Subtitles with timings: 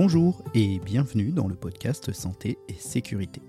[0.00, 3.42] Bonjour et bienvenue dans le podcast Santé et Sécurité.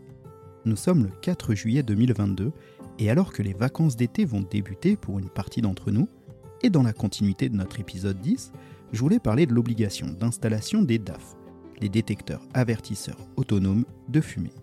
[0.65, 2.53] Nous sommes le 4 juillet 2022
[2.97, 6.09] et alors que les vacances d'été vont débuter pour une partie d'entre nous,
[6.63, 8.51] et dans la continuité de notre épisode 10,
[8.92, 11.35] je voulais parler de l'obligation d'installation des DAF,
[11.81, 14.53] les détecteurs avertisseurs autonomes de fumée.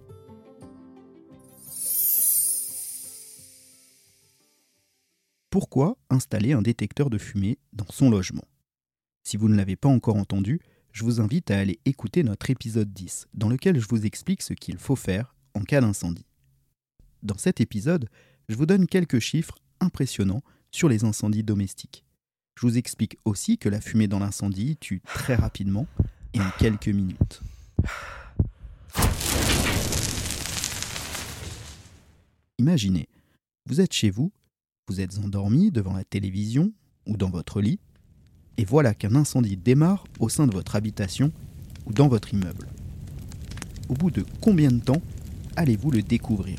[5.50, 8.44] Pourquoi installer un détecteur de fumée dans son logement?
[9.22, 10.60] Si vous ne l'avez pas encore entendu,
[10.96, 14.54] je vous invite à aller écouter notre épisode 10, dans lequel je vous explique ce
[14.54, 16.24] qu'il faut faire en cas d'incendie.
[17.22, 18.08] Dans cet épisode,
[18.48, 22.06] je vous donne quelques chiffres impressionnants sur les incendies domestiques.
[22.54, 25.86] Je vous explique aussi que la fumée dans l'incendie tue très rapidement
[26.32, 27.42] et en quelques minutes.
[32.56, 33.10] Imaginez,
[33.66, 34.32] vous êtes chez vous,
[34.88, 36.72] vous êtes endormi devant la télévision
[37.06, 37.80] ou dans votre lit,
[38.58, 41.30] et voilà qu'un incendie démarre au sein de votre habitation
[41.86, 42.68] ou dans votre immeuble.
[43.88, 45.02] Au bout de combien de temps
[45.56, 46.58] allez-vous le découvrir?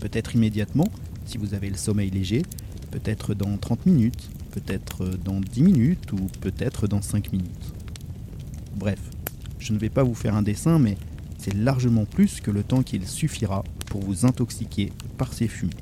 [0.00, 0.90] Peut-être immédiatement,
[1.26, 2.42] si vous avez le sommeil léger,
[2.90, 7.72] peut-être dans 30 minutes, peut-être dans 10 minutes ou peut-être dans 5 minutes.
[8.76, 9.00] Bref,
[9.58, 10.96] je ne vais pas vous faire un dessin, mais
[11.38, 15.72] c'est largement plus que le temps qu'il suffira pour vous intoxiquer par ces fumées.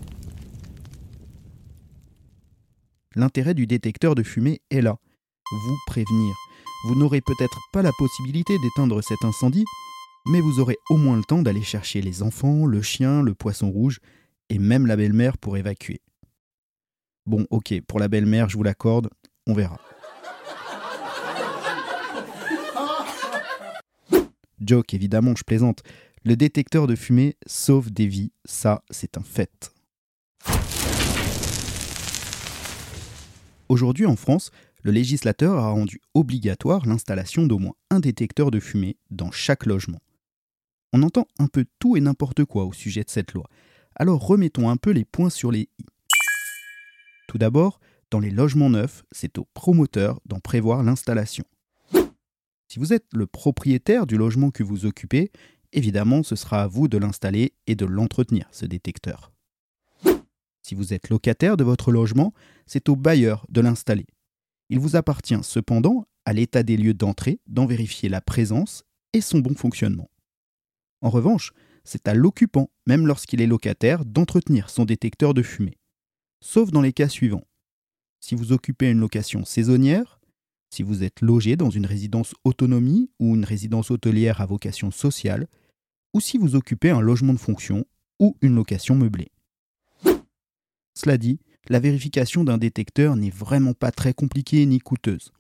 [3.15, 4.97] L'intérêt du détecteur de fumée est là,
[5.51, 6.35] vous prévenir.
[6.87, 9.65] Vous n'aurez peut-être pas la possibilité d'éteindre cet incendie,
[10.27, 13.71] mais vous aurez au moins le temps d'aller chercher les enfants, le chien, le poisson
[13.71, 14.01] rouge
[14.49, 16.01] et même la belle-mère pour évacuer.
[17.27, 19.11] Bon, ok, pour la belle-mère, je vous l'accorde,
[19.47, 19.79] on verra.
[24.61, 25.83] Joke, évidemment, je plaisante.
[26.25, 29.73] Le détecteur de fumée sauve des vies, ça, c'est un fait.
[33.73, 34.51] Aujourd'hui, en France,
[34.83, 40.03] le législateur a rendu obligatoire l'installation d'au moins un détecteur de fumée dans chaque logement.
[40.93, 43.49] On entend un peu tout et n'importe quoi au sujet de cette loi,
[43.97, 45.87] alors remettons un peu les points sur les i.
[47.28, 51.44] Tout d'abord, dans les logements neufs, c'est au promoteur d'en prévoir l'installation.
[52.69, 55.33] Si vous êtes le propriétaire du logement que vous occupez,
[55.72, 59.33] évidemment ce sera à vous de l'installer et de l'entretenir, ce détecteur.
[60.62, 62.33] Si vous êtes locataire de votre logement,
[62.67, 64.06] c'est au bailleur de l'installer.
[64.71, 69.41] Il vous appartient cependant, à l'état des lieux d'entrée, d'en vérifier la présence et son
[69.41, 70.09] bon fonctionnement.
[71.01, 71.53] En revanche,
[71.84, 75.78] c'est à l'occupant, même lorsqu'il est locataire, d'entretenir son détecteur de fumée.
[76.41, 77.47] Sauf dans les cas suivants.
[78.21, 80.21] Si vous occupez une location saisonnière,
[80.71, 85.49] si vous êtes logé dans une résidence autonomie ou une résidence hôtelière à vocation sociale,
[86.15, 87.84] ou si vous occupez un logement de fonction
[88.21, 89.31] ou une location meublée.
[91.03, 95.33] Cela dit, la vérification d'un détecteur n'est vraiment pas très compliquée ni coûteuse.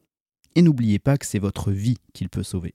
[0.56, 2.74] Et n'oubliez pas que c'est votre vie qu'il peut sauver.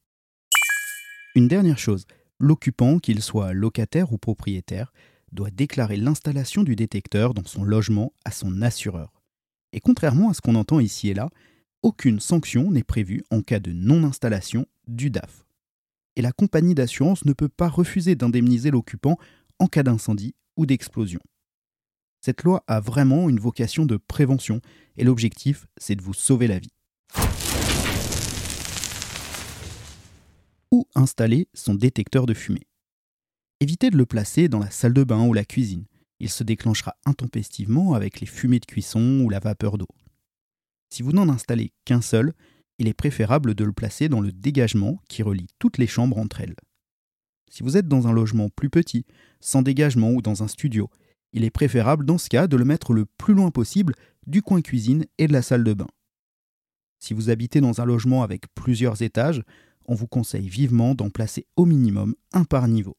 [1.36, 2.06] Une dernière chose,
[2.40, 4.94] l'occupant, qu'il soit locataire ou propriétaire,
[5.34, 9.12] doit déclarer l'installation du détecteur dans son logement à son assureur.
[9.74, 11.30] Et contrairement à ce qu'on entend ici et là,
[11.82, 15.46] aucune sanction n'est prévue en cas de non-installation du DAF.
[16.16, 19.18] Et la compagnie d'assurance ne peut pas refuser d'indemniser l'occupant
[19.60, 21.20] en cas d'incendie ou d'explosion.
[22.28, 24.60] Cette loi a vraiment une vocation de prévention
[24.98, 26.74] et l'objectif, c'est de vous sauver la vie.
[30.70, 32.68] Où installer son détecteur de fumée?
[33.62, 35.86] Évitez de le placer dans la salle de bain ou la cuisine.
[36.20, 39.88] Il se déclenchera intempestivement avec les fumées de cuisson ou la vapeur d'eau.
[40.90, 42.34] Si vous n'en installez qu'un seul,
[42.78, 46.42] il est préférable de le placer dans le dégagement qui relie toutes les chambres entre
[46.42, 46.58] elles.
[47.50, 49.06] Si vous êtes dans un logement plus petit,
[49.40, 50.90] sans dégagement ou dans un studio,
[51.34, 53.94] il est préférable dans ce cas de le mettre le plus loin possible
[54.26, 55.88] du coin cuisine et de la salle de bain.
[57.00, 59.44] Si vous habitez dans un logement avec plusieurs étages,
[59.86, 62.98] on vous conseille vivement d'en placer au minimum un par niveau.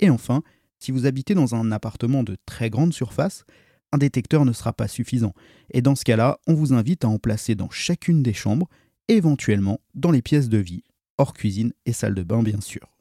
[0.00, 0.42] Et enfin,
[0.78, 3.44] si vous habitez dans un appartement de très grande surface,
[3.92, 5.32] un détecteur ne sera pas suffisant,
[5.70, 8.68] et dans ce cas-là, on vous invite à en placer dans chacune des chambres,
[9.08, 10.82] éventuellement dans les pièces de vie,
[11.16, 12.93] hors cuisine et salle de bain bien sûr.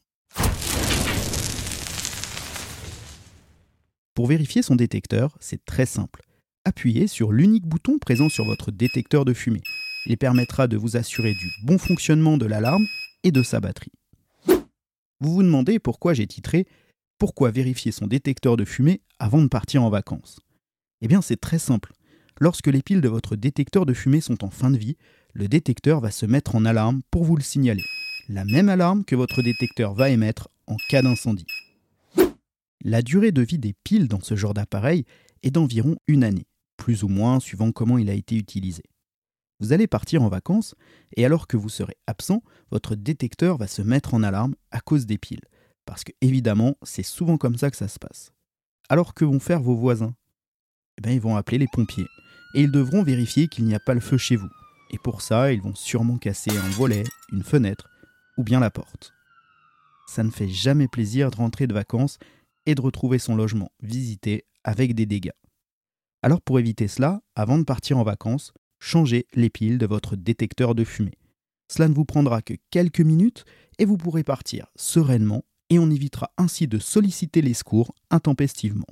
[4.13, 6.21] Pour vérifier son détecteur, c'est très simple.
[6.65, 9.63] Appuyez sur l'unique bouton présent sur votre détecteur de fumée.
[10.06, 12.86] Il permettra de vous assurer du bon fonctionnement de l'alarme
[13.24, 13.92] et de sa batterie.
[14.45, 16.68] Vous vous demandez pourquoi j'ai titré
[17.18, 20.39] Pourquoi vérifier son détecteur de fumée avant de partir en vacances?
[21.01, 21.94] Eh bien c'est très simple.
[22.39, 24.98] Lorsque les piles de votre détecteur de fumée sont en fin de vie,
[25.33, 27.83] le détecteur va se mettre en alarme pour vous le signaler.
[28.30, 31.48] La même alarme que votre détecteur va émettre en cas d'incendie.
[32.85, 35.06] La durée de vie des piles dans ce genre d'appareil
[35.41, 38.83] est d'environ une année, plus ou moins suivant comment il a été utilisé.
[39.62, 40.75] Vous allez partir en vacances
[41.15, 45.06] et alors que vous serez absent, votre détecteur va se mettre en alarme à cause
[45.06, 45.45] des piles.
[45.85, 48.33] Parce que évidemment, c'est souvent comme ça que ça se passe.
[48.89, 50.13] Alors que vont faire vos voisins?
[50.97, 52.07] Eh bien, Ils vont appeler les pompiers
[52.53, 54.50] et ils devront vérifier qu'il n'y a pas le feu chez vous.
[54.91, 57.88] Et pour ça, ils vont sûrement casser un volet, une fenêtre
[58.38, 59.13] ou bien la porte.
[60.07, 62.19] Ça ne fait jamais plaisir de rentrer de vacances
[62.65, 65.31] et de retrouver son logement visité avec des dégâts.
[66.21, 70.75] Alors pour éviter cela, avant de partir en vacances, changez les piles de votre détecteur
[70.75, 71.18] de fumée.
[71.68, 73.45] Cela ne vous prendra que quelques minutes
[73.80, 78.88] et vous pourrez partir sereinement et on évitera ainsi de solliciter les secours intempestivement.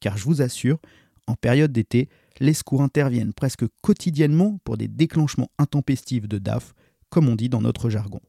[0.00, 0.78] Car je vous assure,
[1.26, 2.08] en période d'été,
[2.40, 6.74] les secours interviennent presque quotidiennement pour des déclenchements intempestifs de DAF,
[7.10, 8.20] comme on dit dans notre jargon.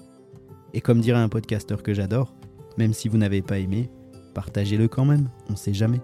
[0.73, 2.33] Et comme dirait un podcasteur que j'adore,
[2.77, 3.89] même si vous n'avez pas aimé,
[4.33, 6.01] partagez-le quand même, on sait jamais.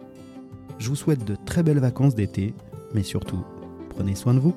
[0.78, 2.54] Je vous souhaite de très belles vacances d'été,
[2.94, 3.44] mais surtout,
[3.90, 4.56] prenez soin de vous.